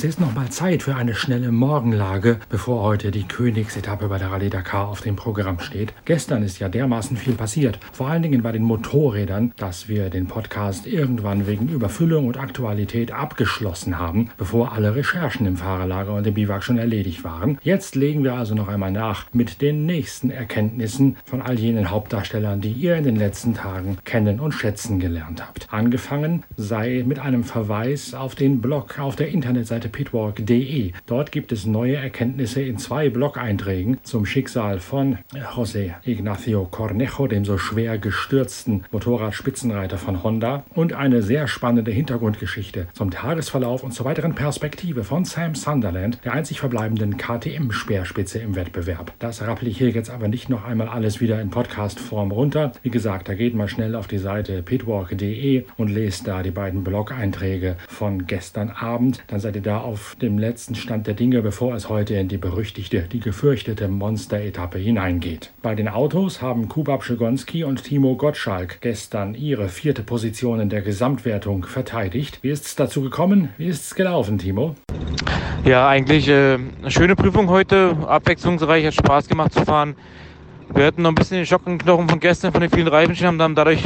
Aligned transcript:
Es 0.00 0.04
ist 0.04 0.18
noch 0.18 0.34
mal 0.34 0.48
Zeit 0.48 0.82
für 0.82 0.94
eine 0.96 1.14
schnelle 1.14 1.52
Morgenlage, 1.52 2.38
bevor 2.48 2.82
heute 2.82 3.10
die 3.10 3.28
Königsetappe 3.28 4.08
bei 4.08 4.16
der 4.16 4.30
Rallye 4.30 4.48
Dakar 4.48 4.88
auf 4.88 5.02
dem 5.02 5.14
Programm 5.14 5.60
steht. 5.60 5.92
Gestern 6.06 6.42
ist 6.42 6.58
ja 6.58 6.70
dermaßen 6.70 7.18
viel 7.18 7.34
passiert, 7.34 7.78
vor 7.92 8.08
allen 8.08 8.22
Dingen 8.22 8.40
bei 8.40 8.50
den 8.50 8.62
Motorrädern, 8.62 9.52
dass 9.58 9.90
wir 9.90 10.08
den 10.08 10.26
Podcast 10.26 10.86
irgendwann 10.86 11.46
wegen 11.46 11.68
Überfüllung 11.68 12.28
und 12.28 12.38
Aktualität 12.38 13.12
abgeschlossen 13.12 13.98
haben, 13.98 14.30
bevor 14.38 14.72
alle 14.72 14.94
Recherchen 14.94 15.46
im 15.46 15.58
Fahrerlager 15.58 16.14
und 16.14 16.26
im 16.26 16.32
Biwak 16.32 16.62
schon 16.62 16.78
erledigt 16.78 17.22
waren. 17.22 17.58
Jetzt 17.62 17.94
legen 17.94 18.24
wir 18.24 18.32
also 18.32 18.54
noch 18.54 18.68
einmal 18.68 18.92
nach 18.92 19.26
mit 19.34 19.60
den 19.60 19.84
nächsten 19.84 20.30
Erkenntnissen 20.30 21.18
von 21.26 21.42
all 21.42 21.58
jenen 21.58 21.90
Hauptdarstellern, 21.90 22.62
die 22.62 22.72
ihr 22.72 22.96
in 22.96 23.04
den 23.04 23.16
letzten 23.16 23.52
Tagen 23.52 23.98
kennen 24.06 24.40
und 24.40 24.52
schätzen 24.52 24.98
gelernt 24.98 25.46
habt. 25.46 25.66
Angefangen 25.70 26.44
sei 26.56 27.04
mit 27.06 27.18
einem 27.18 27.44
Verweis 27.44 28.14
auf 28.14 28.34
den 28.34 28.62
Blog 28.62 28.98
auf 28.98 29.14
der 29.14 29.28
Internetseite 29.28 29.89
pitwalk.de. 29.90 30.92
Dort 31.06 31.32
gibt 31.32 31.52
es 31.52 31.66
neue 31.66 31.96
Erkenntnisse 31.96 32.62
in 32.62 32.78
zwei 32.78 33.10
Blog-Einträgen 33.10 33.98
zum 34.02 34.26
Schicksal 34.26 34.80
von 34.80 35.18
José 35.54 35.94
Ignacio 36.04 36.64
Cornejo, 36.64 37.26
dem 37.26 37.44
so 37.44 37.58
schwer 37.58 37.98
gestürzten 37.98 38.84
Motorradspitzenreiter 38.90 39.98
von 39.98 40.22
Honda, 40.22 40.64
und 40.74 40.92
eine 40.92 41.22
sehr 41.22 41.48
spannende 41.48 41.90
Hintergrundgeschichte 41.90 42.86
zum 42.92 43.10
Tagesverlauf 43.10 43.82
und 43.82 43.92
zur 43.92 44.06
weiteren 44.06 44.34
Perspektive 44.34 45.04
von 45.04 45.24
Sam 45.24 45.54
Sunderland, 45.54 46.18
der 46.24 46.32
einzig 46.32 46.60
verbleibenden 46.60 47.16
KTM-Speerspitze 47.16 48.38
im 48.38 48.54
Wettbewerb. 48.56 49.12
Das 49.18 49.42
rappel 49.42 49.68
ich 49.68 49.78
hier 49.78 49.90
jetzt 49.90 50.10
aber 50.10 50.28
nicht 50.28 50.48
noch 50.48 50.64
einmal 50.64 50.88
alles 50.88 51.20
wieder 51.20 51.40
in 51.40 51.50
Podcast-Form 51.50 52.32
runter. 52.32 52.72
Wie 52.82 52.90
gesagt, 52.90 53.28
da 53.28 53.34
geht 53.34 53.54
mal 53.54 53.68
schnell 53.68 53.94
auf 53.94 54.06
die 54.06 54.18
Seite 54.18 54.62
pitwalk.de 54.62 55.64
und 55.76 55.88
lest 55.88 56.26
da 56.26 56.42
die 56.42 56.50
beiden 56.50 56.84
Blog-Einträge 56.84 57.76
von 57.88 58.26
gestern 58.26 58.70
Abend. 58.70 59.22
Dann 59.26 59.40
seid 59.40 59.56
ihr 59.56 59.62
da 59.62 59.79
auf 59.84 60.16
dem 60.20 60.38
letzten 60.38 60.74
Stand 60.74 61.06
der 61.06 61.14
Dinge, 61.14 61.42
bevor 61.42 61.74
es 61.74 61.88
heute 61.88 62.14
in 62.14 62.28
die 62.28 62.36
berüchtigte, 62.36 63.02
die 63.02 63.20
gefürchtete 63.20 63.88
Monster-Etappe 63.88 64.78
hineingeht. 64.78 65.52
Bei 65.62 65.74
den 65.74 65.88
Autos 65.88 66.42
haben 66.42 66.68
Kubab 66.68 67.04
Schigonski 67.04 67.64
und 67.64 67.84
Timo 67.84 68.16
Gottschalk 68.16 68.80
gestern 68.80 69.34
ihre 69.34 69.68
vierte 69.68 70.02
Position 70.02 70.60
in 70.60 70.68
der 70.68 70.82
Gesamtwertung 70.82 71.64
verteidigt. 71.64 72.38
Wie 72.42 72.50
ist 72.50 72.66
es 72.66 72.76
dazu 72.76 73.02
gekommen? 73.02 73.50
Wie 73.58 73.66
ist 73.66 73.86
es 73.86 73.94
gelaufen, 73.94 74.38
Timo? 74.38 74.74
Ja, 75.64 75.88
eigentlich 75.88 76.28
äh, 76.28 76.54
eine 76.54 76.90
schöne 76.90 77.16
Prüfung 77.16 77.48
heute, 77.48 77.96
abwechslungsreich, 78.06 78.86
hat 78.86 78.94
Spaß 78.94 79.28
gemacht 79.28 79.52
zu 79.52 79.64
fahren. 79.64 79.94
Wir 80.72 80.86
hatten 80.86 81.02
noch 81.02 81.10
ein 81.10 81.14
bisschen 81.16 81.38
den 81.38 81.46
Schockenknochen 81.46 82.08
von 82.08 82.20
gestern 82.20 82.52
von 82.52 82.60
den 82.60 82.70
vielen 82.70 82.88
Reifenschirmen, 82.88 83.42
haben 83.42 83.54
dadurch 83.54 83.82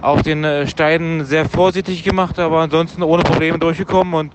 auf 0.00 0.22
den 0.22 0.44
äh, 0.44 0.66
Steinen 0.66 1.24
sehr 1.24 1.48
vorsichtig 1.48 2.04
gemacht, 2.04 2.38
aber 2.38 2.60
ansonsten 2.60 3.02
ohne 3.02 3.22
Probleme 3.22 3.58
durchgekommen 3.58 4.14
und 4.14 4.32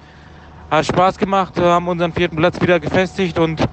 hat 0.70 0.86
Spaß 0.86 1.18
gemacht, 1.18 1.58
wir 1.58 1.66
haben 1.66 1.88
unseren 1.88 2.14
vierten 2.14 2.36
Platz 2.36 2.62
wieder 2.62 2.80
gefestigt 2.80 3.40
und 3.40 3.64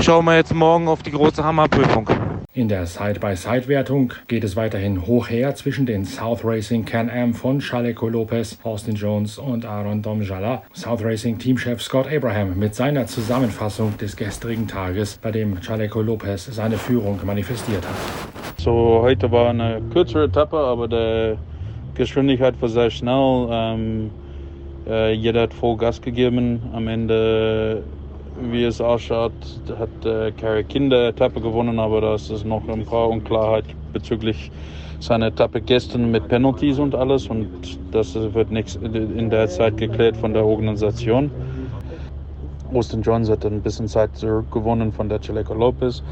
schauen 0.00 0.24
wir 0.24 0.36
jetzt 0.36 0.54
morgen 0.54 0.86
auf 0.88 1.02
die 1.02 1.10
große 1.10 1.42
Hammerprüfung. 1.42 2.08
In 2.54 2.68
der 2.68 2.86
Side-by-Side-Wertung 2.86 4.12
geht 4.26 4.42
es 4.42 4.56
weiterhin 4.56 5.06
hoch 5.06 5.28
her 5.28 5.54
zwischen 5.54 5.86
den 5.86 6.04
South 6.04 6.44
Racing 6.44 6.84
Can-Am 6.84 7.34
von 7.34 7.60
Chaleco 7.60 8.08
Lopez, 8.08 8.58
Austin 8.62 8.94
Jones 8.94 9.38
und 9.38 9.64
Aaron 9.64 10.02
Domjala. 10.02 10.62
South 10.72 11.04
Racing 11.04 11.38
Teamchef 11.38 11.82
Scott 11.82 12.06
Abraham 12.12 12.58
mit 12.58 12.74
seiner 12.74 13.06
Zusammenfassung 13.06 13.96
des 13.98 14.16
gestrigen 14.16 14.66
Tages, 14.66 15.18
bei 15.18 15.30
dem 15.30 15.60
Chaleco 15.60 16.02
Lopez 16.02 16.46
seine 16.46 16.78
Führung 16.78 17.20
manifestiert 17.24 17.84
hat. 17.86 18.58
So, 18.58 19.00
heute 19.02 19.30
war 19.30 19.50
eine 19.50 19.80
kürzere 19.92 20.24
Etappe, 20.24 20.56
aber 20.56 20.88
die 20.88 21.36
Geschwindigkeit 21.94 22.60
war 22.60 22.68
sehr 22.68 22.90
schnell. 22.90 23.48
Ähm 23.50 24.10
äh, 24.86 25.12
jeder 25.12 25.42
hat 25.42 25.54
voll 25.54 25.76
Gas 25.76 26.00
gegeben. 26.00 26.62
Am 26.72 26.88
Ende, 26.88 27.82
wie 28.50 28.64
es 28.64 28.80
ausschaut, 28.80 29.32
hat 29.78 30.06
äh, 30.06 30.32
Kerry 30.32 30.64
Kinder 30.64 31.08
Etappe 31.08 31.40
gewonnen, 31.40 31.78
aber 31.78 32.00
das 32.00 32.30
ist 32.30 32.44
noch 32.44 32.66
ein 32.68 32.84
paar 32.84 33.08
Unklarheit 33.08 33.64
bezüglich 33.92 34.50
seiner 35.00 35.28
Etappe 35.28 35.60
gestern 35.60 36.10
mit 36.10 36.28
Penalties 36.28 36.78
und 36.78 36.94
alles. 36.94 37.26
Und 37.28 37.48
das 37.92 38.14
wird 38.14 38.50
in 38.50 39.30
der 39.30 39.48
Zeit 39.48 39.76
geklärt 39.76 40.16
von 40.16 40.32
der 40.32 40.44
Organisation. 40.44 41.30
Austin 42.72 43.00
Jones 43.02 43.30
hat 43.30 43.46
ein 43.46 43.62
bisschen 43.62 43.88
Zeit 43.88 44.14
zurückgewonnen 44.16 44.92
von 44.92 45.08
der 45.08 45.20
Chaleco 45.20 45.54
Lopez. 45.54 46.02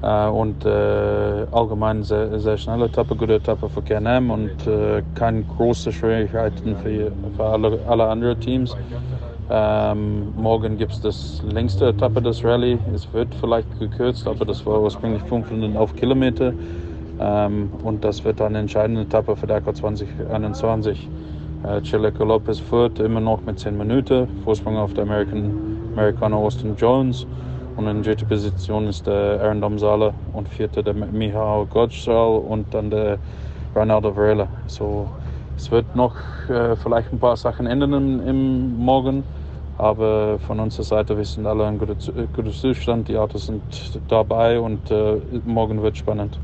Uh, 0.00 0.30
und 0.30 0.64
uh, 0.64 1.46
allgemein 1.50 2.04
sehr, 2.04 2.38
sehr 2.38 2.56
schnelle 2.56 2.84
Etappe, 2.84 3.16
gute 3.16 3.34
Etappe 3.34 3.68
für 3.68 3.82
KNM 3.82 4.30
und 4.30 4.50
uh, 4.68 5.02
keine 5.16 5.42
großen 5.42 5.92
Schwierigkeiten 5.92 6.76
für, 6.76 7.10
für 7.36 7.44
alle, 7.44 7.80
alle 7.88 8.06
anderen 8.06 8.38
Teams. 8.38 8.76
Ähm, 9.50 10.34
morgen 10.36 10.76
gibt 10.76 10.92
es 10.92 11.00
das 11.00 11.42
längste 11.50 11.88
Etappe 11.88 12.22
des 12.22 12.44
Rallye. 12.44 12.78
Es 12.94 13.12
wird 13.12 13.34
vielleicht 13.40 13.78
gekürzt, 13.80 14.28
aber 14.28 14.44
das 14.44 14.64
war 14.64 14.80
ursprünglich 14.80 15.22
511 15.22 15.96
Kilometer. 15.96 16.52
Ähm, 17.18 17.70
und 17.82 18.04
das 18.04 18.22
wird 18.24 18.40
eine 18.40 18.58
entscheidende 18.58 19.02
Etappe 19.02 19.34
für 19.34 19.46
Dakar 19.46 19.74
2021. 19.74 21.08
Uh, 21.64 21.80
Chile 21.80 22.12
Lopez 22.20 22.60
führt 22.60 23.00
immer 23.00 23.18
noch 23.18 23.40
mit 23.44 23.58
10 23.58 23.76
Minuten. 23.76 24.28
Vorsprung 24.44 24.76
auf 24.76 24.94
der 24.94 25.02
American, 25.02 25.90
Amerikaner 25.94 26.36
Austin 26.36 26.76
Jones. 26.76 27.26
Und 27.78 27.86
in 27.86 28.02
dritter 28.02 28.26
Position 28.26 28.88
ist 28.88 29.06
der 29.06 29.40
Aaron 29.40 29.60
Domsala 29.60 30.12
und 30.32 30.48
vierte 30.48 30.82
der 30.82 30.94
Michał 30.94 31.64
Gottschall 31.66 32.38
und 32.38 32.74
dann 32.74 32.90
der 32.90 33.20
Ronaldo 33.72 34.16
Varela. 34.16 34.48
So, 34.66 35.08
es 35.56 35.70
wird 35.70 35.94
noch 35.94 36.16
äh, 36.48 36.74
vielleicht 36.74 37.12
ein 37.12 37.20
paar 37.20 37.36
Sachen 37.36 37.68
ändern 37.68 37.92
im, 37.92 38.26
im, 38.26 38.78
Morgen, 38.78 39.22
aber 39.78 40.40
von 40.40 40.58
unserer 40.58 40.82
Seite 40.82 41.16
wir 41.16 41.24
sind 41.24 41.46
alle 41.46 41.68
in 41.68 41.78
guter, 41.78 41.94
guter 42.34 42.50
Zustand. 42.50 43.06
Die 43.06 43.16
Autos 43.16 43.46
sind 43.46 43.62
dabei 44.08 44.58
und 44.58 44.90
äh, 44.90 45.20
morgen 45.44 45.80
wird 45.80 45.96
spannend. 45.96 46.36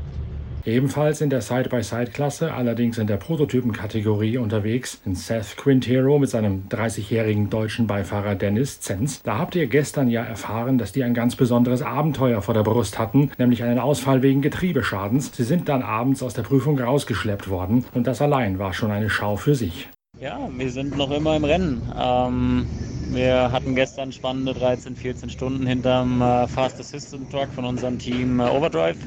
Ebenfalls 0.65 1.21
in 1.21 1.29
der 1.29 1.41
Side-by-Side-Klasse, 1.41 2.51
allerdings 2.51 2.97
in 2.97 3.05
der 3.05 3.17
Prototypen-Kategorie 3.17 4.39
unterwegs, 4.39 4.99
in 5.05 5.13
Seth 5.13 5.57
Quintero 5.57 6.17
mit 6.17 6.31
seinem 6.31 6.67
30-jährigen 6.69 7.51
deutschen 7.51 7.85
Beifahrer 7.85 8.33
Dennis 8.33 8.81
Zenz. 8.81 9.21
Da 9.21 9.37
habt 9.37 9.53
ihr 9.53 9.67
gestern 9.67 10.07
ja 10.07 10.23
erfahren, 10.23 10.79
dass 10.79 10.91
die 10.91 11.03
ein 11.03 11.13
ganz 11.13 11.35
besonderes 11.35 11.83
Abenteuer 11.83 12.41
vor 12.41 12.55
der 12.55 12.63
Brust 12.63 12.97
hatten, 12.97 13.29
nämlich 13.37 13.63
einen 13.63 13.77
Ausfall 13.77 14.23
wegen 14.23 14.41
Getriebeschadens. 14.41 15.31
Sie 15.35 15.43
sind 15.43 15.69
dann 15.69 15.83
abends 15.83 16.23
aus 16.23 16.33
der 16.33 16.41
Prüfung 16.41 16.79
rausgeschleppt 16.79 17.47
worden 17.47 17.85
und 17.93 18.07
das 18.07 18.19
allein 18.21 18.57
war 18.57 18.73
schon 18.73 18.89
eine 18.89 19.11
Schau 19.11 19.35
für 19.35 19.53
sich. 19.53 19.87
Ja, 20.19 20.49
wir 20.57 20.71
sind 20.71 20.97
noch 20.97 21.11
immer 21.11 21.35
im 21.35 21.43
Rennen. 21.43 21.81
Ähm, 21.95 22.65
wir 23.11 23.51
hatten 23.51 23.75
gestern 23.75 24.11
spannende 24.11 24.53
13, 24.53 24.95
14 24.95 25.29
Stunden 25.29 25.67
hinterm 25.67 26.21
äh, 26.21 26.47
Fast 26.47 26.79
Assistant 26.79 27.31
Truck 27.31 27.49
von 27.53 27.65
unserem 27.65 27.99
Team 27.99 28.39
äh, 28.39 28.43
Overdrive, 28.43 28.97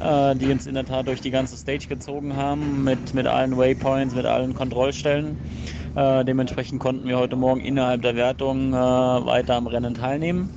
äh, 0.00 0.34
die 0.36 0.50
uns 0.50 0.66
in 0.66 0.74
der 0.74 0.84
Tat 0.84 1.08
durch 1.08 1.20
die 1.20 1.30
ganze 1.30 1.56
Stage 1.56 1.86
gezogen 1.88 2.36
haben, 2.36 2.84
mit, 2.84 3.14
mit 3.14 3.26
allen 3.26 3.56
Waypoints, 3.56 4.14
mit 4.14 4.26
allen 4.26 4.54
Kontrollstellen. 4.54 5.36
Äh, 5.96 6.24
dementsprechend 6.24 6.80
konnten 6.80 7.08
wir 7.08 7.18
heute 7.18 7.36
Morgen 7.36 7.60
innerhalb 7.60 8.02
der 8.02 8.14
Wertung 8.14 8.72
äh, 8.72 8.76
weiter 8.76 9.56
am 9.56 9.66
Rennen 9.66 9.94
teilnehmen. 9.94 10.50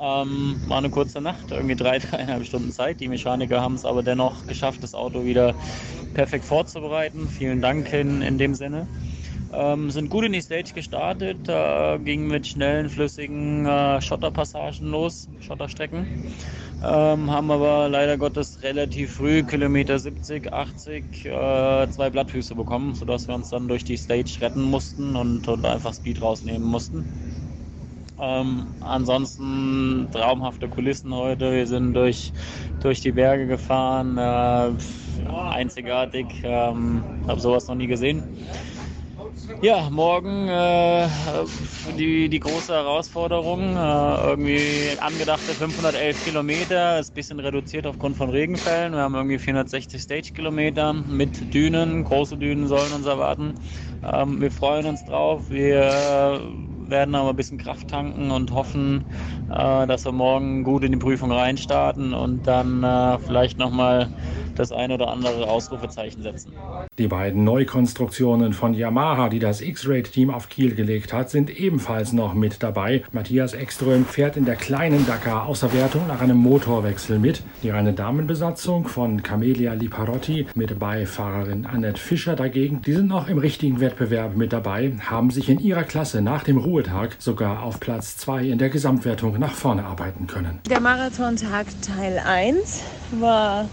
Ähm, 0.00 0.60
war 0.68 0.78
eine 0.78 0.90
kurze 0.90 1.20
Nacht, 1.20 1.50
irgendwie 1.50 1.76
drei, 1.76 1.98
dreieinhalb 1.98 2.44
Stunden 2.44 2.70
Zeit. 2.70 3.00
Die 3.00 3.08
Mechaniker 3.08 3.60
haben 3.60 3.74
es 3.74 3.84
aber 3.84 4.02
dennoch 4.02 4.46
geschafft, 4.46 4.82
das 4.82 4.94
Auto 4.94 5.24
wieder 5.24 5.54
perfekt 6.14 6.44
vorzubereiten. 6.44 7.28
Vielen 7.28 7.60
Dank 7.60 7.92
in, 7.92 8.22
in 8.22 8.38
dem 8.38 8.54
Sinne. 8.54 8.86
Ähm, 9.50 9.90
sind 9.90 10.10
gut 10.10 10.24
in 10.24 10.32
die 10.32 10.42
Stage 10.42 10.72
gestartet, 10.74 11.48
äh, 11.48 11.98
ging 12.00 12.26
mit 12.26 12.46
schnellen, 12.46 12.90
flüssigen 12.90 13.64
äh, 13.66 14.00
Schotterpassagen 14.00 14.88
los, 14.90 15.30
Schotterstrecken. 15.38 16.06
Ähm, 16.82 17.30
haben 17.30 17.50
aber 17.50 17.88
leider 17.88 18.18
Gottes 18.18 18.62
relativ 18.62 19.14
früh, 19.14 19.42
Kilometer 19.44 19.98
70, 19.98 20.52
80, 20.52 21.24
äh, 21.24 21.88
zwei 21.88 22.10
Blattfüße 22.10 22.54
bekommen, 22.54 22.94
sodass 22.94 23.26
wir 23.26 23.34
uns 23.34 23.48
dann 23.48 23.68
durch 23.68 23.84
die 23.84 23.96
Stage 23.96 24.38
retten 24.40 24.62
mussten 24.62 25.16
und, 25.16 25.48
und 25.48 25.64
einfach 25.64 25.94
Speed 25.94 26.20
rausnehmen 26.22 26.68
mussten. 26.68 27.06
Ähm, 28.20 28.74
ansonsten 28.80 30.08
traumhafte 30.12 30.68
Kulissen 30.68 31.14
heute. 31.14 31.52
Wir 31.52 31.66
sind 31.66 31.94
durch, 31.94 32.32
durch 32.80 33.00
die 33.00 33.12
Berge 33.12 33.46
gefahren. 33.46 34.18
Äh, 34.18 34.76
einzigartig. 35.30 36.26
Ähm, 36.42 37.04
habe 37.26 37.40
sowas 37.40 37.68
noch 37.68 37.76
nie 37.76 37.86
gesehen. 37.86 38.24
Ja, 39.60 39.90
morgen 39.90 40.48
äh, 40.48 41.08
die, 41.96 42.28
die 42.28 42.40
große 42.40 42.72
Herausforderung. 42.72 43.76
Äh, 43.76 44.28
irgendwie 44.28 44.96
angedachte 44.98 45.56
511 45.56 46.20
Kilometer, 46.20 46.98
ist 46.98 47.10
ein 47.10 47.14
bisschen 47.14 47.40
reduziert 47.40 47.86
aufgrund 47.86 48.16
von 48.16 48.30
Regenfällen. 48.30 48.92
Wir 48.92 49.00
haben 49.00 49.14
irgendwie 49.14 49.38
460 49.38 50.02
Stage-Kilometer 50.02 50.92
mit 50.92 51.52
Dünen. 51.52 52.04
Große 52.04 52.38
Dünen 52.38 52.68
sollen 52.68 52.92
uns 52.92 53.06
erwarten. 53.06 53.54
Ähm, 54.02 54.40
wir 54.40 54.50
freuen 54.52 54.86
uns 54.86 55.04
drauf. 55.04 55.50
Wir 55.50 56.40
werden 56.86 57.14
aber 57.14 57.30
ein 57.30 57.36
bisschen 57.36 57.58
Kraft 57.58 57.88
tanken 57.88 58.30
und 58.30 58.52
hoffen, 58.52 59.04
äh, 59.48 59.86
dass 59.86 60.04
wir 60.04 60.12
morgen 60.12 60.64
gut 60.64 60.84
in 60.84 60.92
die 60.92 60.98
Prüfung 60.98 61.32
reinstarten 61.32 62.14
und 62.14 62.46
dann 62.46 62.82
äh, 62.84 63.18
vielleicht 63.18 63.58
nochmal 63.58 64.10
das 64.58 64.72
ein 64.72 64.90
oder 64.92 65.08
andere 65.08 65.48
Ausrufezeichen 65.48 66.22
setzen. 66.22 66.52
Die 66.98 67.08
beiden 67.08 67.44
Neukonstruktionen 67.44 68.52
von 68.52 68.74
Yamaha, 68.74 69.28
die 69.28 69.38
das 69.38 69.60
X-Raid-Team 69.60 70.30
auf 70.30 70.48
Kiel 70.48 70.74
gelegt 70.74 71.12
hat, 71.12 71.30
sind 71.30 71.50
ebenfalls 71.50 72.12
noch 72.12 72.34
mit 72.34 72.62
dabei. 72.62 73.02
Matthias 73.12 73.54
Ekström 73.54 74.04
fährt 74.04 74.36
in 74.36 74.44
der 74.44 74.56
kleinen 74.56 75.06
Dakar 75.06 75.46
außer 75.46 75.72
Wertung 75.72 76.06
nach 76.06 76.20
einem 76.20 76.36
Motorwechsel 76.36 77.18
mit. 77.18 77.42
Die 77.62 77.70
reine 77.70 77.92
Damenbesatzung 77.92 78.88
von 78.88 79.22
Camelia 79.22 79.74
Liparotti 79.74 80.46
mit 80.54 80.78
Beifahrerin 80.78 81.66
Annette 81.66 82.00
Fischer 82.00 82.36
dagegen, 82.36 82.82
die 82.82 82.92
sind 82.92 83.08
noch 83.08 83.28
im 83.28 83.38
richtigen 83.38 83.80
Wettbewerb 83.80 84.36
mit 84.36 84.52
dabei, 84.52 84.92
haben 85.08 85.30
sich 85.30 85.48
in 85.48 85.60
ihrer 85.60 85.84
Klasse 85.84 86.20
nach 86.22 86.42
dem 86.42 86.58
Ruhetag 86.58 87.16
sogar 87.18 87.62
auf 87.62 87.80
Platz 87.80 88.16
2 88.18 88.44
in 88.44 88.58
der 88.58 88.70
Gesamtwertung 88.70 89.38
nach 89.38 89.54
vorne 89.54 89.84
arbeiten 89.84 90.26
können. 90.26 90.60
Der 90.68 90.80
Marathontag 90.80 91.66
Teil 91.82 92.18
1 92.18 92.82
war 93.20 93.68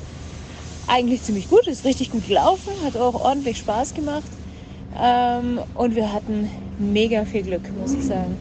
eigentlich 0.87 1.21
ziemlich 1.23 1.49
gut, 1.49 1.67
ist 1.67 1.85
richtig 1.85 2.11
gut 2.11 2.27
gelaufen, 2.27 2.71
hat 2.83 2.97
auch 2.97 3.15
ordentlich 3.15 3.57
Spaß 3.57 3.93
gemacht. 3.93 4.31
Ähm, 5.01 5.59
und 5.73 5.95
wir 5.95 6.13
hatten 6.13 6.49
mega 6.79 7.25
viel 7.25 7.43
Glück, 7.43 7.63
muss 7.79 7.93
ich 7.93 8.05
sagen. 8.05 8.37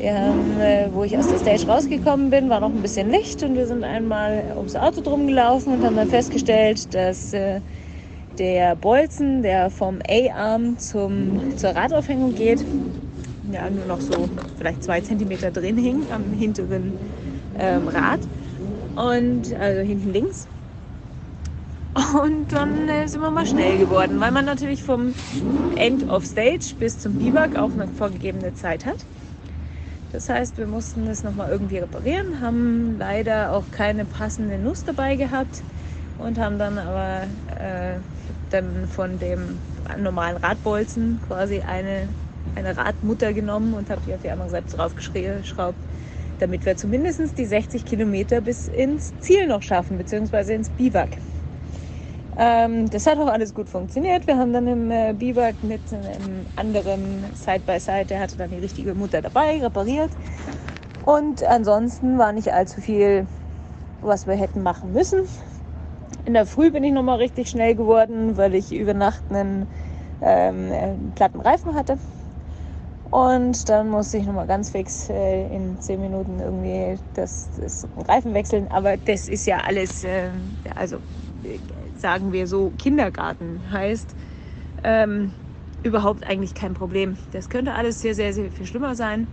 Haben, 0.00 0.60
äh, 0.60 0.88
wo 0.92 1.04
ich 1.04 1.16
aus 1.16 1.28
der 1.28 1.38
Stage 1.38 1.66
rausgekommen 1.66 2.30
bin, 2.30 2.50
war 2.50 2.60
noch 2.60 2.68
ein 2.68 2.82
bisschen 2.82 3.10
Licht 3.10 3.42
und 3.42 3.56
wir 3.56 3.66
sind 3.66 3.84
einmal 3.84 4.52
ums 4.56 4.76
Auto 4.76 5.00
drum 5.00 5.26
gelaufen 5.26 5.72
und 5.74 5.84
haben 5.84 5.96
dann 5.96 6.08
festgestellt, 6.08 6.92
dass 6.94 7.32
äh, 7.32 7.60
der 8.38 8.76
Bolzen, 8.76 9.42
der 9.42 9.70
vom 9.70 10.00
A-Arm 10.06 10.78
zur 10.78 11.10
Radaufhängung 11.62 12.34
geht, 12.34 12.64
ja 13.50 13.70
nur 13.70 13.86
noch 13.86 14.00
so 14.00 14.28
vielleicht 14.58 14.82
zwei 14.82 15.00
Zentimeter 15.00 15.50
drin 15.50 15.76
hing 15.76 16.02
am 16.10 16.24
hinteren 16.32 16.92
ähm, 17.58 17.88
Rad 17.88 18.20
und 18.96 19.54
also 19.54 19.80
hinten 19.80 20.12
links. 20.12 20.48
Und 21.94 22.52
dann 22.52 22.88
äh, 22.88 23.06
sind 23.06 23.20
wir 23.20 23.30
mal 23.30 23.46
schnell 23.46 23.78
geworden, 23.78 24.18
weil 24.18 24.32
man 24.32 24.44
natürlich 24.44 24.82
vom 24.82 25.14
End 25.76 26.10
of 26.10 26.26
Stage 26.26 26.74
bis 26.76 26.98
zum 26.98 27.14
Biwak 27.14 27.56
auch 27.56 27.70
eine 27.70 27.86
vorgegebene 27.86 28.52
Zeit 28.54 28.84
hat. 28.84 28.96
Das 30.12 30.28
heißt, 30.28 30.58
wir 30.58 30.66
mussten 30.66 31.06
das 31.06 31.22
nochmal 31.22 31.50
irgendwie 31.50 31.78
reparieren, 31.78 32.40
haben 32.40 32.96
leider 32.98 33.52
auch 33.52 33.64
keine 33.70 34.04
passende 34.04 34.58
Nuss 34.58 34.84
dabei 34.84 35.14
gehabt 35.14 35.62
und 36.18 36.36
haben 36.38 36.58
dann 36.58 36.78
aber 36.78 37.22
äh, 37.60 37.98
dann 38.50 38.88
von 38.88 39.18
dem 39.20 39.58
normalen 39.98 40.36
Radbolzen 40.38 41.20
quasi 41.28 41.60
eine, 41.60 42.08
eine 42.56 42.76
Radmutter 42.76 43.32
genommen 43.32 43.72
und 43.74 43.88
habe 43.88 44.00
die 44.06 44.14
auf 44.14 44.22
die 44.22 44.30
andere 44.30 44.50
Seite 44.50 44.76
draufgeschraubt, 44.76 45.78
damit 46.40 46.66
wir 46.66 46.76
zumindest 46.76 47.38
die 47.38 47.46
60 47.46 47.84
Kilometer 47.84 48.40
bis 48.40 48.66
ins 48.66 49.12
Ziel 49.20 49.46
noch 49.46 49.62
schaffen, 49.62 49.96
beziehungsweise 49.96 50.54
ins 50.54 50.70
Biwak. 50.70 51.10
Ähm, 52.36 52.90
das 52.90 53.06
hat 53.06 53.18
auch 53.18 53.28
alles 53.28 53.54
gut 53.54 53.68
funktioniert. 53.68 54.26
Wir 54.26 54.36
haben 54.36 54.52
dann 54.52 54.66
im 54.66 54.90
äh, 54.90 55.12
Biwak 55.12 55.62
mit 55.62 55.80
einem 55.92 56.46
anderen 56.56 57.24
Side-by-Side, 57.34 58.06
der 58.06 58.20
hatte 58.20 58.36
dann 58.36 58.50
die 58.50 58.58
richtige 58.58 58.94
Mutter 58.94 59.22
dabei, 59.22 59.60
repariert. 59.60 60.10
Und 61.04 61.44
ansonsten 61.44 62.18
war 62.18 62.32
nicht 62.32 62.52
allzu 62.52 62.80
viel, 62.80 63.26
was 64.00 64.26
wir 64.26 64.34
hätten 64.34 64.62
machen 64.62 64.92
müssen. 64.92 65.20
In 66.24 66.34
der 66.34 66.46
Früh 66.46 66.70
bin 66.70 66.82
ich 66.82 66.92
nochmal 66.92 67.18
richtig 67.18 67.50
schnell 67.50 67.74
geworden, 67.74 68.36
weil 68.36 68.54
ich 68.54 68.72
über 68.72 68.94
Nacht 68.94 69.22
einen 69.30 69.68
ähm, 70.22 71.12
platten 71.14 71.40
Reifen 71.40 71.74
hatte. 71.74 71.98
Und 73.10 73.68
dann 73.68 73.90
musste 73.90 74.18
ich 74.18 74.26
nochmal 74.26 74.46
ganz 74.48 74.70
fix 74.70 75.08
äh, 75.08 75.46
in 75.54 75.80
zehn 75.80 76.00
Minuten 76.00 76.40
irgendwie 76.40 76.98
das, 77.14 77.48
das 77.60 77.86
Reifen 78.08 78.34
wechseln. 78.34 78.66
Aber 78.72 78.96
das 78.96 79.28
ist 79.28 79.46
ja 79.46 79.58
alles, 79.58 80.02
äh, 80.02 80.30
also 80.74 80.96
sagen 81.96 82.32
wir 82.32 82.46
so, 82.46 82.72
Kindergarten 82.78 83.60
heißt, 83.70 84.14
ähm, 84.82 85.32
überhaupt 85.82 86.26
eigentlich 86.26 86.54
kein 86.54 86.74
Problem. 86.74 87.16
Das 87.32 87.48
könnte 87.48 87.74
alles 87.74 88.00
sehr, 88.00 88.14
sehr, 88.14 88.32
sehr 88.32 88.50
viel 88.50 88.66
schlimmer 88.66 88.94
sein. 88.94 89.28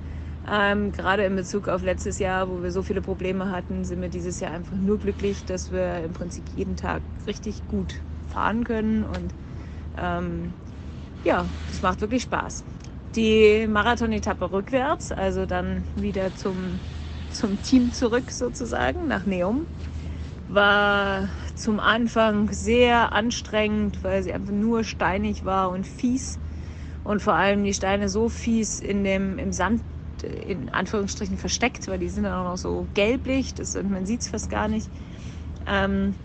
Ähm, 0.49 0.91
gerade 0.91 1.23
in 1.23 1.35
Bezug 1.35 1.67
auf 1.67 1.83
letztes 1.83 2.19
Jahr, 2.19 2.49
wo 2.49 2.63
wir 2.63 2.71
so 2.71 2.81
viele 2.81 3.01
Probleme 3.01 3.51
hatten, 3.51 3.85
sind 3.85 4.01
wir 4.01 4.09
dieses 4.09 4.39
Jahr 4.39 4.51
einfach 4.51 4.75
nur 4.75 4.97
glücklich, 4.97 5.45
dass 5.45 5.71
wir 5.71 6.03
im 6.03 6.13
Prinzip 6.13 6.43
jeden 6.55 6.75
Tag 6.75 7.01
richtig 7.27 7.67
gut 7.67 7.93
fahren 8.27 8.63
können. 8.63 9.03
Und 9.03 9.33
ähm, 9.97 10.53
ja, 11.23 11.45
es 11.69 11.81
macht 11.81 12.01
wirklich 12.01 12.23
Spaß. 12.23 12.63
Die 13.15 13.67
Marathon-Etappe 13.67 14.51
rückwärts, 14.51 15.11
also 15.11 15.45
dann 15.45 15.85
wieder 15.95 16.33
zum, 16.33 16.79
zum 17.29 17.61
Team 17.61 17.91
zurück 17.91 18.31
sozusagen, 18.31 19.07
nach 19.07 19.25
Neum, 19.25 19.67
war 20.47 21.29
zum 21.61 21.79
Anfang 21.79 22.51
sehr 22.51 23.13
anstrengend, 23.13 24.03
weil 24.03 24.23
sie 24.23 24.33
einfach 24.33 24.51
nur 24.51 24.83
steinig 24.83 25.45
war 25.45 25.69
und 25.69 25.85
fies. 25.85 26.39
Und 27.03 27.21
vor 27.21 27.33
allem 27.33 27.63
die 27.63 27.73
Steine 27.73 28.09
so 28.09 28.29
fies 28.29 28.79
in 28.79 29.03
dem, 29.03 29.39
im 29.39 29.51
Sand 29.51 29.81
in 30.23 30.69
Anführungsstrichen 30.69 31.37
versteckt, 31.37 31.87
weil 31.87 31.99
die 31.99 32.09
sind 32.09 32.23
dann 32.23 32.33
auch 32.33 32.51
noch 32.51 32.57
so 32.57 32.87
gelblich, 32.93 33.55
das, 33.55 33.73
man 33.73 34.05
sieht 34.05 34.21
es 34.21 34.29
fast 34.29 34.49
gar 34.49 34.67
nicht. 34.67 34.87
Ähm, 35.65 36.15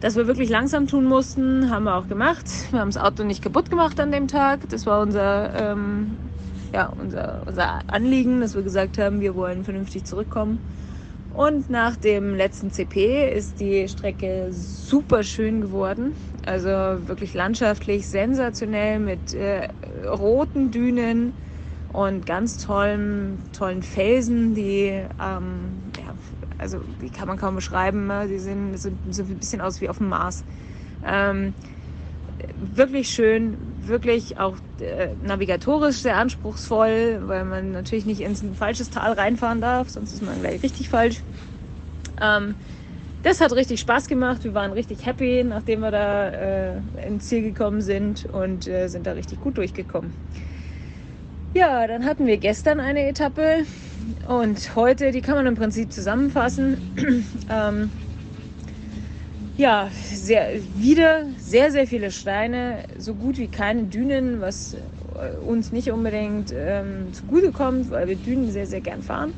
dass 0.00 0.16
wir 0.16 0.26
wirklich 0.26 0.48
langsam 0.48 0.86
tun 0.86 1.04
mussten, 1.04 1.70
haben 1.70 1.84
wir 1.84 1.94
auch 1.94 2.08
gemacht. 2.08 2.46
Wir 2.70 2.80
haben 2.80 2.90
das 2.90 2.96
Auto 2.96 3.22
nicht 3.22 3.42
kaputt 3.42 3.68
gemacht 3.68 4.00
an 4.00 4.10
dem 4.10 4.28
Tag. 4.28 4.68
Das 4.70 4.86
war 4.86 5.02
unser, 5.02 5.54
ähm, 5.72 6.16
ja, 6.72 6.86
unser, 6.86 7.42
unser 7.46 7.80
Anliegen, 7.86 8.40
dass 8.40 8.54
wir 8.54 8.62
gesagt 8.62 8.96
haben, 8.96 9.20
wir 9.20 9.34
wollen 9.34 9.62
vernünftig 9.62 10.04
zurückkommen. 10.04 10.58
Und 11.30 11.70
nach 11.70 11.96
dem 11.96 12.34
letzten 12.34 12.70
CP 12.72 13.30
ist 13.32 13.60
die 13.60 13.88
Strecke 13.88 14.48
super 14.52 15.22
schön 15.22 15.60
geworden. 15.60 16.16
Also 16.44 16.68
wirklich 16.70 17.34
landschaftlich 17.34 18.08
sensationell 18.08 18.98
mit 18.98 19.32
äh, 19.32 19.68
roten 20.06 20.72
Dünen 20.72 21.38
und 21.86 22.26
ganz 22.26 22.56
tollen, 22.58 23.44
tollen 23.52 23.82
Felsen, 23.82 24.54
die, 24.54 25.06
ähm, 25.20 25.92
ja, 25.96 26.16
also 26.58 26.82
die 27.00 27.10
kann 27.10 27.28
man 27.28 27.38
kaum 27.38 27.54
beschreiben. 27.54 28.06
Ne? 28.08 28.26
Die 28.28 28.38
sehen, 28.40 28.76
sind 28.76 29.14
so 29.14 29.22
ein 29.22 29.38
bisschen 29.38 29.60
aus 29.60 29.80
wie 29.80 29.88
auf 29.88 29.98
dem 29.98 30.08
Mars. 30.08 30.44
Ähm, 31.02 31.54
wirklich 32.56 33.10
schön, 33.10 33.58
wirklich 33.86 34.38
auch 34.38 34.58
äh, 34.80 35.16
navigatorisch 35.20 35.98
sehr 35.98 36.16
anspruchsvoll, 36.16 37.20
weil 37.22 37.44
man 37.44 37.72
natürlich 37.72 38.06
nicht 38.06 38.20
ins 38.20 38.44
falsches 38.56 38.90
Tal 38.90 39.12
reinfahren 39.12 39.60
darf, 39.60 39.90
sonst 39.90 40.12
ist 40.12 40.22
man 40.22 40.40
gleich 40.40 40.62
richtig 40.62 40.88
falsch. 40.88 41.24
Ähm, 42.20 42.56
das 43.22 43.40
hat 43.40 43.52
richtig 43.52 43.80
Spaß 43.80 44.06
gemacht. 44.08 44.44
Wir 44.44 44.54
waren 44.54 44.72
richtig 44.72 45.04
happy, 45.06 45.44
nachdem 45.44 45.80
wir 45.80 45.90
da 45.90 46.28
äh, 46.30 46.82
ins 47.06 47.26
Ziel 47.28 47.42
gekommen 47.42 47.82
sind 47.82 48.24
und 48.26 48.66
äh, 48.66 48.88
sind 48.88 49.06
da 49.06 49.12
richtig 49.12 49.40
gut 49.40 49.58
durchgekommen. 49.58 50.14
Ja, 51.52 51.86
dann 51.86 52.04
hatten 52.04 52.26
wir 52.26 52.38
gestern 52.38 52.78
eine 52.80 53.08
Etappe 53.08 53.64
und 54.26 54.76
heute, 54.76 55.10
die 55.10 55.20
kann 55.20 55.34
man 55.34 55.46
im 55.46 55.56
Prinzip 55.56 55.92
zusammenfassen. 55.92 56.80
ähm, 57.48 57.92
ja, 59.60 59.90
sehr, 59.92 60.62
wieder 60.74 61.26
sehr, 61.38 61.70
sehr 61.70 61.86
viele 61.86 62.10
Steine, 62.10 62.84
so 62.96 63.14
gut 63.14 63.36
wie 63.38 63.50
keine 63.50 63.84
Dünen, 63.86 64.40
was 64.40 64.74
äh, 65.14 65.36
uns 65.36 65.70
nicht 65.72 65.90
unbedingt 65.90 66.50
ähm, 66.54 67.12
zugute 67.12 67.52
kommt, 67.52 67.90
weil 67.90 68.08
wir 68.08 68.16
Dünen 68.16 68.50
sehr, 68.50 68.66
sehr 68.66 68.80
gern 68.80 69.02
fahren. 69.02 69.34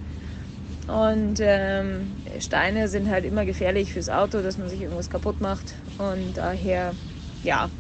Und 0.89 1.39
ähm, 1.41 2.23
Steine 2.39 2.89
sind 2.89 3.09
halt 3.11 3.25
immer 3.25 3.45
gefährlich 3.47 3.93
fürs 3.93 4.09
Auto, 4.09 4.43
dass 4.43 4.59
man 4.59 4.69
sich 4.69 4.81
irgendwas 4.81 5.11
kaputt 5.11 5.41
macht. 5.41 5.85
Und 5.99 6.35
daher, 6.35 6.99
ja, 7.43 7.73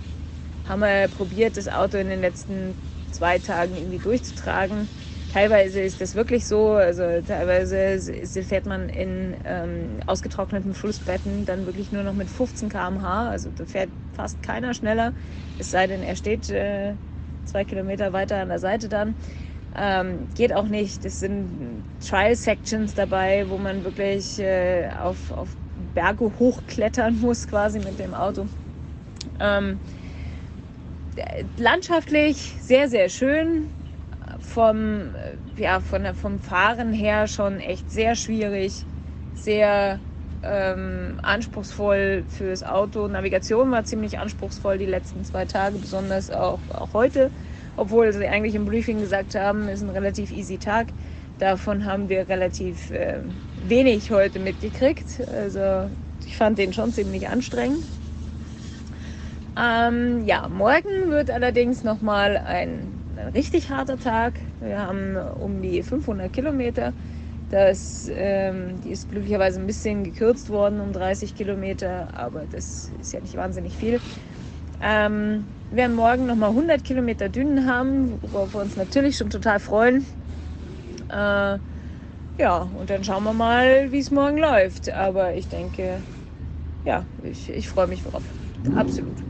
haben 0.64 0.80
wir 0.80 1.08
probiert, 1.08 1.56
das 1.56 1.68
Auto 1.68 1.98
in 1.98 2.08
den 2.08 2.20
letzten 2.20 2.76
zwei 3.10 3.38
Tagen 3.40 3.76
irgendwie 3.76 3.98
durchzutragen. 4.00 4.90
Teilweise 5.32 5.80
ist 5.80 6.00
das 6.02 6.14
wirklich 6.14 6.44
so, 6.44 6.72
also 6.72 7.02
teilweise 7.22 7.98
fährt 8.44 8.66
man 8.66 8.90
in 8.90 9.34
ähm, 9.44 10.00
ausgetrockneten 10.06 10.74
Flussbetten 10.74 11.46
dann 11.46 11.64
wirklich 11.64 11.90
nur 11.90 12.02
noch 12.02 12.12
mit 12.12 12.28
15 12.28 12.68
km/h, 12.68 13.30
also 13.30 13.50
da 13.50 13.64
fährt 13.64 13.90
fast 14.12 14.42
keiner 14.42 14.74
schneller, 14.74 15.14
es 15.56 15.70
sei 15.70 15.86
denn, 15.86 16.02
er 16.02 16.16
steht 16.16 16.50
äh, 16.50 16.96
zwei 17.44 17.64
Kilometer 17.64 18.12
weiter 18.12 18.36
an 18.42 18.48
der 18.50 18.58
Seite 18.58 18.90
dann. 18.90 19.16
Ähm, 19.74 20.28
geht 20.34 20.52
auch 20.52 20.68
nicht. 20.68 21.02
Es 21.06 21.18
sind 21.18 21.86
Trial 21.98 22.36
Sections 22.36 22.92
dabei, 22.92 23.48
wo 23.48 23.56
man 23.56 23.84
wirklich 23.84 24.38
äh, 24.38 24.90
auf, 25.00 25.30
auf 25.30 25.56
Berge 25.94 26.24
hochklettern 26.38 27.18
muss, 27.20 27.46
quasi 27.46 27.78
mit 27.78 27.98
dem 27.98 28.12
Auto. 28.12 28.48
Ähm, 29.40 29.80
landschaftlich 31.56 32.36
sehr, 32.60 32.90
sehr 32.90 33.08
schön. 33.08 33.70
Vom, 34.40 35.14
ja, 35.56 35.80
von 35.80 36.14
vom 36.14 36.38
Fahren 36.40 36.92
her 36.92 37.26
schon 37.28 37.60
echt 37.60 37.90
sehr 37.90 38.16
schwierig, 38.16 38.86
sehr 39.34 40.00
ähm, 40.42 41.18
anspruchsvoll 41.22 42.24
fürs 42.28 42.62
Auto. 42.62 43.08
Navigation 43.08 43.70
war 43.70 43.84
ziemlich 43.84 44.18
anspruchsvoll 44.18 44.78
die 44.78 44.86
letzten 44.86 45.24
zwei 45.24 45.44
Tage, 45.46 45.78
besonders 45.78 46.30
auch, 46.30 46.68
auch 46.70 46.92
heute, 46.94 47.32
obwohl 47.76 48.12
sie 48.12 48.26
eigentlich 48.28 48.54
im 48.54 48.64
Briefing 48.64 49.00
gesagt 49.00 49.34
haben, 49.34 49.68
ist 49.68 49.82
ein 49.82 49.90
relativ 49.90 50.30
easy 50.32 50.58
Tag. 50.58 50.94
Davon 51.38 51.84
haben 51.84 52.08
wir 52.08 52.28
relativ 52.28 52.90
äh, 52.90 53.22
wenig 53.56 54.10
heute 54.10 54.38
mitgekriegt. 54.38 55.22
Also 55.28 55.90
ich 56.24 56.26
Ich 56.26 56.36
fand 56.36 56.58
den 56.58 56.72
schon 56.72 56.92
ziemlich 56.92 57.28
anstrengend. 57.28 57.92
Ähm, 59.56 60.24
ja, 60.24 60.48
morgen 60.48 61.10
wird 61.10 61.30
allerdings 61.30 61.82
nochmal 61.82 62.38
ein, 62.38 63.01
ein 63.22 63.28
richtig 63.28 63.70
harter 63.70 63.98
Tag. 63.98 64.40
Wir 64.60 64.78
haben 64.80 65.16
um 65.16 65.62
die 65.62 65.82
500 65.82 66.32
Kilometer. 66.32 66.94
Das, 67.50 68.10
ähm, 68.12 68.80
die 68.80 68.90
ist 68.90 69.08
glücklicherweise 69.10 69.60
ein 69.60 69.66
bisschen 69.66 70.04
gekürzt 70.04 70.50
worden 70.50 70.80
um 70.80 70.92
30 70.92 71.34
Kilometer, 71.34 72.16
aber 72.18 72.46
das 72.46 72.92
ist 72.98 73.12
ja 73.12 73.20
nicht 73.20 73.36
wahnsinnig 73.36 73.76
viel. 73.76 74.00
Ähm, 74.80 75.46
wir 75.70 75.78
werden 75.78 75.96
morgen 75.96 76.26
nochmal 76.26 76.50
100 76.52 76.84
Kilometer 76.84 77.28
Dünen 77.28 77.66
haben, 77.68 78.20
worauf 78.22 78.54
wir 78.54 78.60
uns 78.60 78.76
natürlich 78.76 79.16
schon 79.16 79.30
total 79.30 79.60
freuen. 79.60 80.06
Äh, 81.08 81.58
ja, 82.38 82.58
und 82.62 82.90
dann 82.90 83.04
schauen 83.04 83.24
wir 83.24 83.34
mal, 83.34 83.92
wie 83.92 84.00
es 84.00 84.10
morgen 84.10 84.38
läuft. 84.38 84.90
Aber 84.90 85.34
ich 85.34 85.48
denke, 85.48 86.04
ja, 86.84 87.06
ich, 87.22 87.50
ich 87.50 87.68
freue 87.68 87.86
mich 87.88 88.02
darauf. 88.02 88.34
Absolut. 88.74 89.24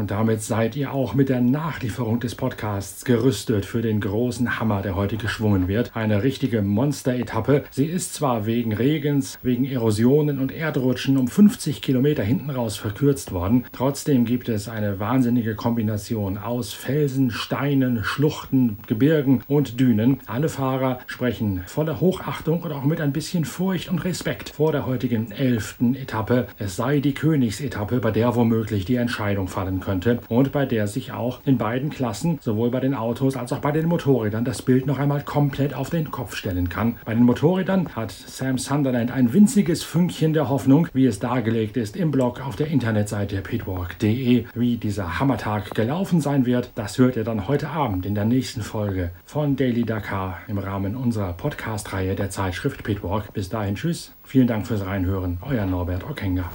Und 0.00 0.10
damit 0.10 0.40
seid 0.40 0.76
ihr 0.76 0.94
auch 0.94 1.12
mit 1.12 1.28
der 1.28 1.42
Nachlieferung 1.42 2.20
des 2.20 2.34
Podcasts 2.34 3.04
gerüstet 3.04 3.66
für 3.66 3.82
den 3.82 4.00
großen 4.00 4.58
Hammer, 4.58 4.80
der 4.80 4.96
heute 4.96 5.18
geschwungen 5.18 5.68
wird. 5.68 5.94
Eine 5.94 6.22
richtige 6.22 6.62
Monster-Etappe. 6.62 7.64
Sie 7.70 7.84
ist 7.84 8.14
zwar 8.14 8.46
wegen 8.46 8.72
Regens, 8.72 9.38
wegen 9.42 9.66
Erosionen 9.66 10.38
und 10.38 10.52
Erdrutschen 10.52 11.18
um 11.18 11.28
50 11.28 11.82
Kilometer 11.82 12.22
hinten 12.22 12.48
raus 12.48 12.78
verkürzt 12.78 13.32
worden. 13.32 13.66
Trotzdem 13.72 14.24
gibt 14.24 14.48
es 14.48 14.70
eine 14.70 14.98
wahnsinnige 15.00 15.54
Kombination 15.54 16.38
aus 16.38 16.72
Felsen, 16.72 17.30
Steinen, 17.30 18.02
Schluchten, 18.02 18.78
Gebirgen 18.86 19.42
und 19.48 19.80
Dünen. 19.80 20.20
Alle 20.26 20.48
Fahrer 20.48 21.00
sprechen 21.08 21.60
voller 21.66 22.00
Hochachtung 22.00 22.62
und 22.62 22.72
auch 22.72 22.84
mit 22.84 23.02
ein 23.02 23.12
bisschen 23.12 23.44
Furcht 23.44 23.90
und 23.90 24.02
Respekt 24.02 24.48
vor 24.48 24.72
der 24.72 24.86
heutigen 24.86 25.30
elften 25.30 25.94
Etappe. 25.94 26.46
Es 26.56 26.76
sei 26.76 27.00
die 27.00 27.12
Königsetappe, 27.12 28.00
bei 28.00 28.12
der 28.12 28.34
womöglich 28.34 28.86
die 28.86 28.96
Entscheidung 28.96 29.46
fallen 29.46 29.80
könnte 29.80 29.89
könnte 29.90 30.20
und 30.28 30.52
bei 30.52 30.66
der 30.66 30.86
sich 30.86 31.12
auch 31.12 31.40
in 31.44 31.58
beiden 31.58 31.90
Klassen, 31.90 32.38
sowohl 32.40 32.70
bei 32.70 32.80
den 32.80 32.94
Autos 32.94 33.36
als 33.36 33.52
auch 33.52 33.58
bei 33.58 33.72
den 33.72 33.86
Motorrädern, 33.86 34.44
das 34.44 34.62
Bild 34.62 34.86
noch 34.86 34.98
einmal 34.98 35.22
komplett 35.22 35.74
auf 35.74 35.90
den 35.90 36.10
Kopf 36.12 36.36
stellen 36.36 36.68
kann. 36.68 36.96
Bei 37.04 37.12
den 37.12 37.24
Motorrädern 37.24 37.88
hat 37.96 38.12
Sam 38.12 38.56
Sunderland 38.58 39.10
ein 39.10 39.32
winziges 39.32 39.82
Fünkchen 39.82 40.32
der 40.32 40.48
Hoffnung, 40.48 40.86
wie 40.92 41.06
es 41.06 41.18
dargelegt 41.18 41.76
ist 41.76 41.96
im 41.96 42.12
Blog 42.12 42.40
auf 42.46 42.54
der 42.54 42.68
Internetseite 42.68 43.40
pitwalk.de. 43.40 44.44
Wie 44.54 44.76
dieser 44.76 45.18
Hammertag 45.18 45.74
gelaufen 45.74 46.20
sein 46.20 46.46
wird, 46.46 46.70
das 46.76 46.98
hört 46.98 47.16
ihr 47.16 47.24
dann 47.24 47.48
heute 47.48 47.68
Abend 47.70 48.06
in 48.06 48.14
der 48.14 48.24
nächsten 48.24 48.62
Folge 48.62 49.10
von 49.24 49.56
Daily 49.56 49.84
Dakar 49.84 50.38
im 50.46 50.58
Rahmen 50.58 50.96
unserer 50.96 51.32
Podcast-Reihe 51.32 52.14
der 52.14 52.30
Zeitschrift 52.30 52.84
Pitwalk. 52.84 53.32
Bis 53.32 53.48
dahin, 53.48 53.74
tschüss. 53.74 54.12
Vielen 54.22 54.46
Dank 54.46 54.66
fürs 54.66 54.86
Reinhören. 54.86 55.38
Euer 55.42 55.66
Norbert 55.66 56.08
Okenga. 56.08 56.48